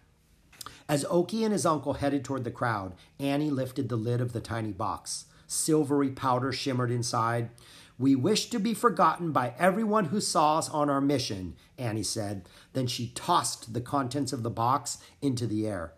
[0.90, 4.42] As Okie and his uncle headed toward the crowd, Annie lifted the lid of the
[4.42, 5.26] tiny box.
[5.48, 7.50] Silvery powder shimmered inside.
[8.00, 12.48] We wish to be forgotten by everyone who saw us on our mission, Annie said.
[12.74, 15.94] Then she tossed the contents of the box into the air.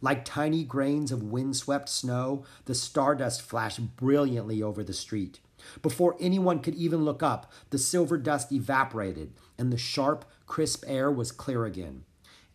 [0.00, 5.38] Like tiny grains of windswept snow, the stardust flashed brilliantly over the street.
[5.80, 11.10] Before anyone could even look up, the silver dust evaporated, and the sharp, crisp air
[11.10, 12.04] was clear again.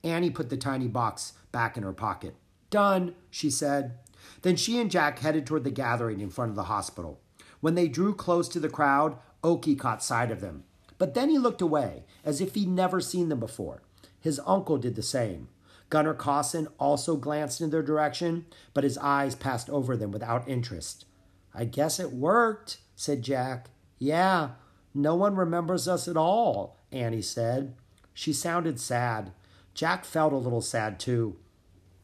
[0.03, 2.35] Annie put the tiny box back in her pocket.
[2.69, 3.97] Done, she said.
[4.41, 7.21] Then she and Jack headed toward the gathering in front of the hospital.
[7.61, 10.63] When they drew close to the crowd, Okie caught sight of them.
[10.97, 13.81] But then he looked away, as if he'd never seen them before.
[14.19, 15.47] His uncle did the same.
[15.89, 21.05] Gunnar Kaasen also glanced in their direction, but his eyes passed over them without interest.
[21.53, 23.69] I guess it worked, said Jack.
[23.97, 24.51] Yeah,
[24.93, 27.75] no one remembers us at all, Annie said.
[28.13, 29.31] She sounded sad.
[29.73, 31.37] Jack felt a little sad too.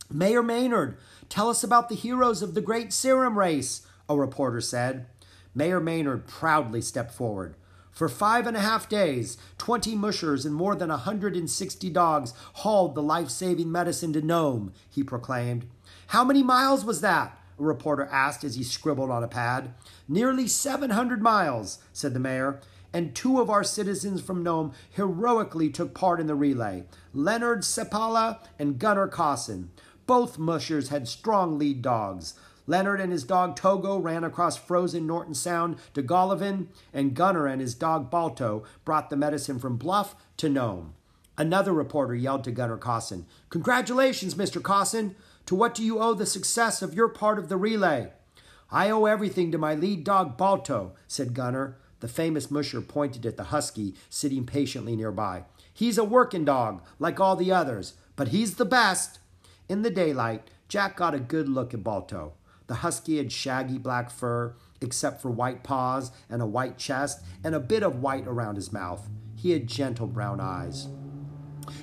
[0.09, 0.97] Mayor Maynard,
[1.29, 5.07] tell us about the heroes of the great serum race, a reporter said.
[5.55, 7.55] Mayor Maynard proudly stepped forward.
[7.91, 12.93] For five and a half days, 20 mushers and more than a 160 dogs hauled
[12.93, 15.65] the life saving medicine to Nome, he proclaimed.
[16.07, 17.39] How many miles was that?
[17.57, 19.73] A reporter asked as he scribbled on a pad.
[20.09, 22.59] Nearly 700 miles, said the mayor
[22.95, 28.39] and two of our citizens from Nome heroically took part in the relay Leonard Seppala
[28.57, 29.67] and Gunnar Kaasen.
[30.05, 32.35] Both mushers had strong lead dogs.
[32.67, 37.61] Leonard and his dog Togo ran across frozen Norton Sound to Golovin, and Gunnar and
[37.61, 40.93] his dog Balto brought the medicine from Bluff to Nome.
[41.37, 44.61] Another reporter yelled to Gunnar Kaasen, Congratulations, Mr.
[44.61, 45.15] Kaasen!
[45.45, 48.11] To what do you owe the success of your part of the relay?
[48.71, 51.77] I owe everything to my lead dog Balto, said Gunnar.
[51.99, 55.43] The famous musher pointed at the husky sitting patiently nearby.
[55.73, 59.19] He's a working dog, like all the others, but he's the best.
[59.69, 62.33] In the daylight, Jack got a good look at Balto.
[62.67, 67.53] The husky had shaggy black fur, except for white paws and a white chest and
[67.55, 69.07] a bit of white around his mouth.
[69.35, 70.87] He had gentle brown eyes.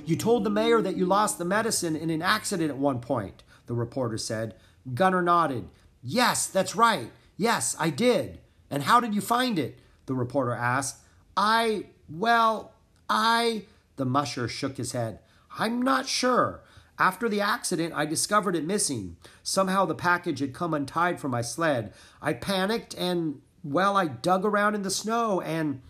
[0.05, 3.43] You told the mayor that you lost the medicine in an accident at one point,
[3.67, 4.55] the reporter said.
[4.95, 5.69] Gunnar nodded.
[6.03, 7.11] Yes, that's right.
[7.37, 8.41] Yes, I did.
[8.71, 9.79] And how did you find it?
[10.07, 10.99] the reporter asked.
[11.37, 12.73] I, well,
[13.09, 13.65] I.
[13.97, 15.21] The musher shook his head.
[15.59, 16.63] I'm not sure.
[17.03, 19.17] After the accident, I discovered it missing.
[19.43, 21.93] Somehow the package had come untied from my sled.
[22.21, 25.83] I panicked and, well, I dug around in the snow and,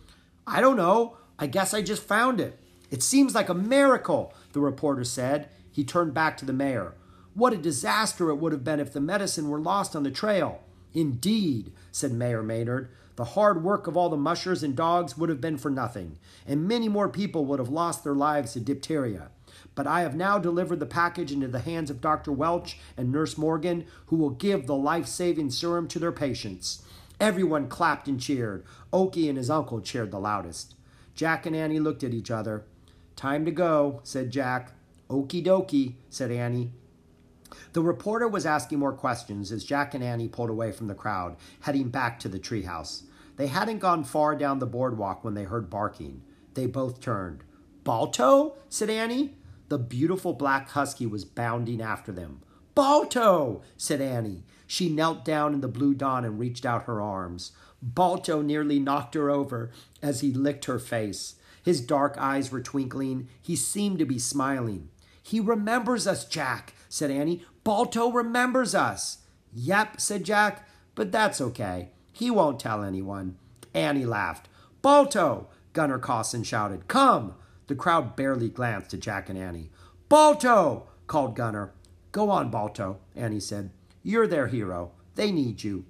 [0.47, 2.59] I don't know, I guess I just found it.
[2.91, 5.51] It seems like a miracle, the reporter said.
[5.71, 6.95] He turned back to the mayor.
[7.35, 10.63] What a disaster it would have been if the medicine were lost on the trail.
[10.95, 12.89] Indeed, said Mayor Maynard.
[13.17, 16.67] The hard work of all the mushers and dogs would have been for nothing, and
[16.67, 19.31] many more people would have lost their lives to diphtheria.
[19.75, 22.31] But I have now delivered the package into the hands of Dr.
[22.31, 26.83] Welch and Nurse Morgan, who will give the life saving serum to their patients.
[27.21, 28.65] Everyone clapped and cheered.
[28.93, 30.75] Okie and his uncle cheered the loudest.
[31.15, 32.65] Jack and Annie looked at each other.
[33.17, 34.73] Time to go, said Jack.
[35.09, 36.73] Okie dokie, said Annie.
[37.73, 41.37] The reporter was asking more questions as Jack and Annie pulled away from the crowd,
[41.61, 43.05] heading back to the treehouse.
[43.37, 46.23] They hadn't gone far down the boardwalk when they heard barking.
[46.55, 47.45] They both turned.
[47.85, 48.57] Balto?
[48.69, 49.37] said Annie.
[49.73, 52.43] The beautiful black husky was bounding after them.
[52.75, 53.63] Balto!
[53.79, 54.45] said Annie.
[54.67, 57.53] She knelt down in the blue dawn and reached out her arms.
[57.81, 59.71] Balto nearly knocked her over
[60.03, 61.37] as he licked her face.
[61.63, 63.31] His dark eyes were twinkling.
[63.41, 64.91] He seemed to be smiling.
[65.23, 67.43] He remembers us, Jack, said Annie.
[67.65, 69.21] Balto remembers us.
[69.55, 71.93] Yep, said Jack, but that's okay.
[72.13, 73.39] He won't tell anyone.
[73.73, 74.51] Annie laughed.
[74.83, 75.49] Balto!
[75.73, 76.89] Gunnar Kaasen shouted.
[76.89, 77.37] Come!
[77.67, 79.71] The crowd barely glanced at Jack and Annie.
[80.09, 80.89] Balto!
[81.07, 81.73] called Gunnar.
[82.11, 83.71] Go on, Balto, Annie said.
[84.03, 84.93] You're their hero.
[85.15, 85.85] They need you.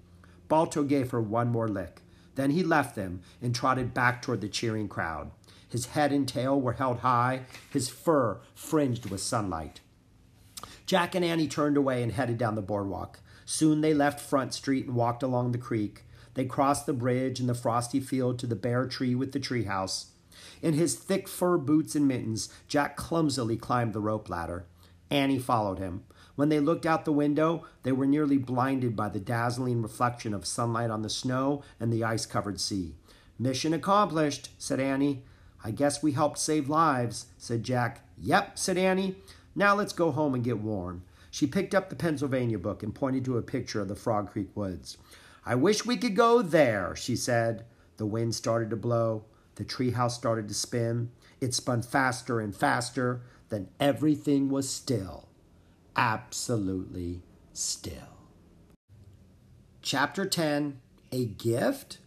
[0.48, 2.02] Balto gave her one more lick.
[2.34, 5.30] Then he left them and trotted back toward the cheering crowd.
[5.68, 9.80] His head and tail were held high, his fur fringed with sunlight.
[10.84, 13.20] Jack and Annie turned away and headed down the boardwalk.
[13.46, 16.04] Soon they left Front Street and walked along the creek.
[16.34, 20.06] They crossed the bridge and the frosty field to the bare tree with the treehouse.
[20.60, 24.66] In his thick fur boots and mittens, Jack clumsily climbed the rope ladder.
[25.10, 26.04] Annie followed him.
[26.34, 30.46] When they looked out the window, they were nearly blinded by the dazzling reflection of
[30.46, 32.94] sunlight on the snow and the ice covered sea.
[33.38, 35.24] Mission accomplished, said Annie.
[35.64, 38.00] I guess we helped save lives, said Jack.
[38.18, 39.16] Yep, said Annie.
[39.54, 41.04] Now let's go home and get warm.
[41.30, 44.48] She picked up the Pennsylvania book and pointed to a picture of the Frog Creek
[44.54, 44.96] woods.
[45.44, 47.64] I wish we could go there, she said.
[47.96, 49.24] The wind started to blow.
[49.56, 51.10] The treehouse started to spin.
[51.40, 53.22] It spun faster and faster.
[53.48, 55.28] Then everything was still.
[55.96, 57.94] Absolutely still.
[59.82, 61.98] Chapter 10 A Gift?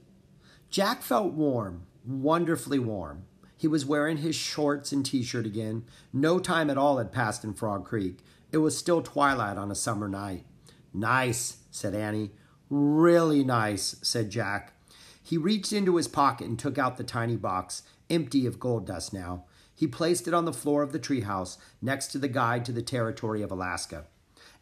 [0.70, 3.26] Jack felt warm, wonderfully warm.
[3.58, 5.86] He was wearing his shorts and t shirt again.
[6.12, 8.20] No time at all had passed in Frog Creek.
[8.52, 10.46] It was still twilight on a summer night.
[10.94, 12.32] Nice, said Annie.
[12.70, 14.75] Really nice, said Jack.
[15.26, 19.12] He reached into his pocket and took out the tiny box, empty of gold dust
[19.12, 19.46] now.
[19.74, 22.84] He placed it on the floor of the treehouse next to the guide to the
[22.84, 24.06] territory of Alaska.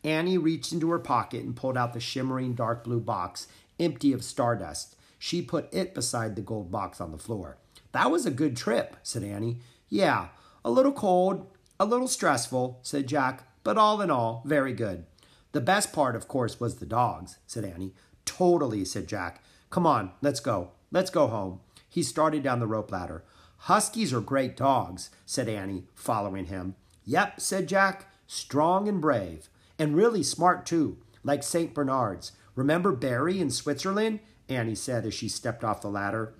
[0.05, 3.45] Annie reached into her pocket and pulled out the shimmering dark blue box,
[3.77, 4.95] empty of stardust.
[5.19, 7.57] She put it beside the gold box on the floor.
[7.91, 9.59] That was a good trip, said Annie.
[9.89, 10.29] Yeah,
[10.63, 11.45] a little cold,
[11.77, 15.05] a little stressful, said Jack, but all in all, very good.
[15.51, 17.93] The best part, of course, was the dogs, said Annie.
[18.23, 19.42] Totally, said Jack.
[19.73, 20.69] Come on, let's go.
[20.91, 21.59] Let's go home.
[21.89, 23.23] He started down the rope ladder.
[23.57, 26.75] Huskies are great dogs, said Annie, following him.
[27.05, 28.05] Yep, said Jack.
[28.27, 29.49] Strong and brave.
[29.79, 31.73] And really smart, too, like St.
[31.73, 32.33] Bernards.
[32.53, 34.19] Remember Barry in Switzerland?
[34.47, 36.35] Annie said as she stepped off the ladder.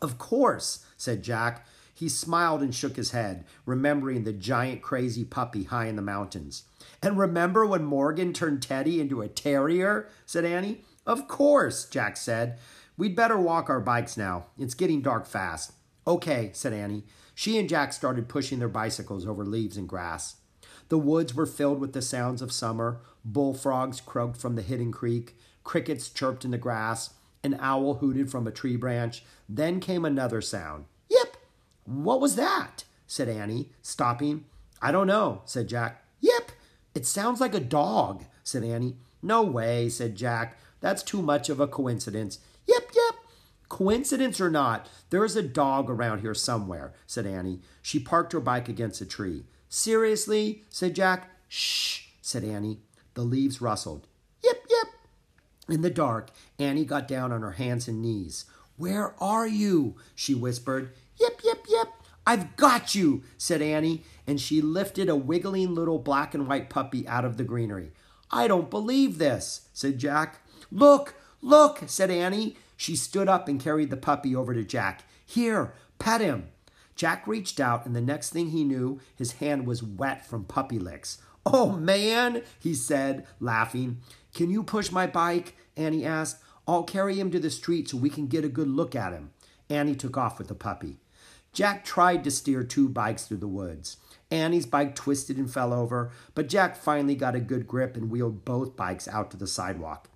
[0.00, 1.66] Of course, said Jack.
[1.92, 6.62] He smiled and shook his head, remembering the giant crazy puppy high in the mountains.
[7.02, 10.08] And remember when Morgan turned Teddy into a terrier?
[10.26, 10.82] said Annie.
[11.06, 12.58] Of course, Jack said.
[12.96, 14.46] We'd better walk our bikes now.
[14.58, 15.72] It's getting dark fast.
[16.06, 17.04] Okay, said Annie.
[17.34, 20.36] She and Jack started pushing their bicycles over leaves and grass.
[20.88, 23.00] The woods were filled with the sounds of summer.
[23.24, 25.36] Bullfrogs croaked from the hidden creek.
[25.64, 27.14] Crickets chirped in the grass.
[27.42, 29.24] An owl hooted from a tree branch.
[29.48, 30.84] Then came another sound.
[31.08, 31.36] Yip!
[31.84, 32.84] What was that?
[33.06, 34.44] said Annie, stopping.
[34.80, 36.04] I don't know, said Jack.
[36.20, 36.52] Yip!
[36.94, 38.96] It sounds like a dog, said Annie.
[39.22, 40.58] No way, said Jack.
[40.82, 42.40] That's too much of a coincidence.
[42.66, 43.14] Yep, yep.
[43.70, 47.60] Coincidence or not, there is a dog around here somewhere, said Annie.
[47.80, 49.44] She parked her bike against a tree.
[49.70, 51.30] Seriously, said Jack.
[51.48, 52.80] Shh, said Annie.
[53.14, 54.08] The leaves rustled.
[54.44, 54.86] Yep, yep.
[55.70, 58.44] In the dark, Annie got down on her hands and knees.
[58.76, 59.96] Where are you?
[60.14, 60.92] she whispered.
[61.18, 61.88] Yep, yep, yep.
[62.26, 67.06] I've got you, said Annie, and she lifted a wiggling little black and white puppy
[67.06, 67.92] out of the greenery.
[68.30, 70.41] I don't believe this, said Jack.
[70.72, 72.56] Look, look, said Annie.
[72.78, 75.04] She stood up and carried the puppy over to Jack.
[75.24, 76.48] Here, pet him.
[76.96, 80.78] Jack reached out, and the next thing he knew, his hand was wet from puppy
[80.78, 81.18] licks.
[81.44, 83.98] Oh, man, he said, laughing.
[84.34, 85.56] Can you push my bike?
[85.76, 86.38] Annie asked.
[86.66, 89.32] I'll carry him to the street so we can get a good look at him.
[89.68, 91.00] Annie took off with the puppy.
[91.52, 93.98] Jack tried to steer two bikes through the woods.
[94.30, 98.44] Annie's bike twisted and fell over, but Jack finally got a good grip and wheeled
[98.46, 100.08] both bikes out to the sidewalk.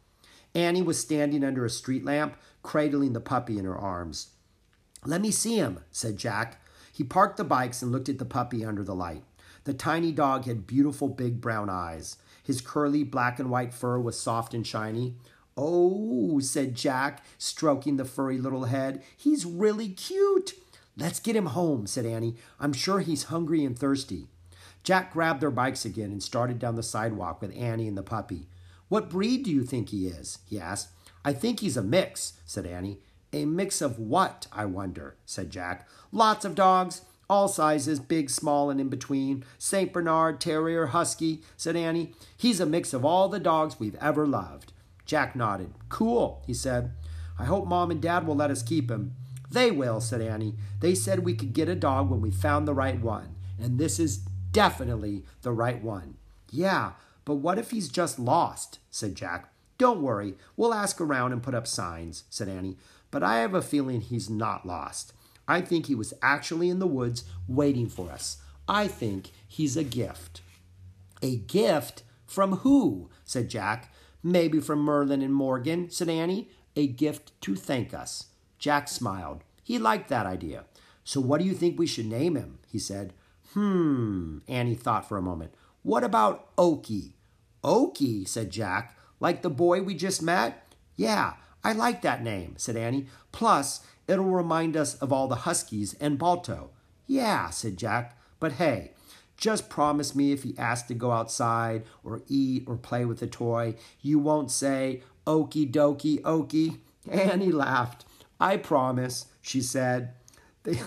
[0.56, 4.30] Annie was standing under a street lamp, cradling the puppy in her arms.
[5.04, 6.62] Let me see him, said Jack.
[6.90, 9.22] He parked the bikes and looked at the puppy under the light.
[9.64, 12.16] The tiny dog had beautiful big brown eyes.
[12.42, 15.16] His curly black and white fur was soft and shiny.
[15.58, 19.02] Oh, said Jack, stroking the furry little head.
[19.14, 20.54] He's really cute.
[20.96, 22.36] Let's get him home, said Annie.
[22.58, 24.28] I'm sure he's hungry and thirsty.
[24.82, 28.46] Jack grabbed their bikes again and started down the sidewalk with Annie and the puppy.
[28.88, 30.38] What breed do you think he is?
[30.48, 30.90] he asked.
[31.24, 33.00] I think he's a mix, said Annie.
[33.32, 35.88] A mix of what, I wonder, said Jack.
[36.12, 39.44] Lots of dogs, all sizes, big, small, and in between.
[39.58, 39.92] St.
[39.92, 42.14] Bernard, Terrier, Husky, said Annie.
[42.36, 44.72] He's a mix of all the dogs we've ever loved.
[45.04, 45.72] Jack nodded.
[45.88, 46.92] Cool, he said.
[47.38, 49.14] I hope Mom and Dad will let us keep him.
[49.50, 50.54] They will, said Annie.
[50.80, 53.36] They said we could get a dog when we found the right one.
[53.60, 54.18] And this is
[54.52, 56.16] definitely the right one.
[56.50, 56.92] Yeah,
[57.26, 58.78] but what if he's just lost?
[58.90, 59.52] said Jack.
[59.76, 62.78] Don't worry, we'll ask around and put up signs, said Annie.
[63.10, 65.12] But I have a feeling he's not lost.
[65.46, 68.38] I think he was actually in the woods waiting for us.
[68.66, 70.40] I think he's a gift.
[71.20, 72.04] A gift?
[72.24, 73.10] From who?
[73.24, 73.92] said Jack.
[74.22, 76.48] Maybe from Merlin and Morgan, said Annie.
[76.74, 78.26] A gift to thank us.
[78.58, 79.42] Jack smiled.
[79.62, 80.64] He liked that idea.
[81.04, 82.58] So what do you think we should name him?
[82.68, 83.12] he said.
[83.52, 85.52] Hmm, Annie thought for a moment.
[85.82, 87.12] What about Okie?
[87.66, 88.96] Okie, said Jack.
[89.18, 90.72] Like the boy we just met?
[90.94, 93.08] Yeah, I like that name, said Annie.
[93.32, 96.70] Plus, it'll remind us of all the Huskies and Balto.
[97.06, 98.16] Yeah, said Jack.
[98.38, 98.92] But hey,
[99.36, 103.26] just promise me if he asks to go outside or eat or play with a
[103.26, 106.78] toy, you won't say, Okie dokie, okie.
[107.10, 108.04] Annie laughed.
[108.38, 110.14] I promise, she said.
[110.62, 110.80] They,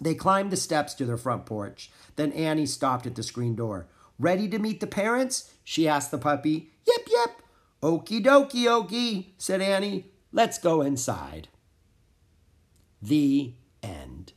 [0.00, 1.90] they climbed the steps to their front porch.
[2.16, 3.88] Then Annie stopped at the screen door.
[4.18, 5.52] Ready to meet the parents?
[5.62, 6.70] she asked the puppy.
[6.86, 7.42] Yep, yep.
[7.82, 10.06] Okie dokie, okie, said Annie.
[10.32, 11.48] Let's go inside.
[13.00, 14.32] The end.